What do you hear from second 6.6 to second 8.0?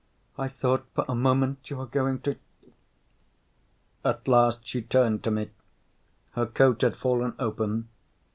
had fallen open.